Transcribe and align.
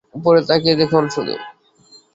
উপরে 0.15 0.39
তাকিয়ে 0.47 0.79
দেখুন 0.81 1.03
শুধু! 1.09 1.35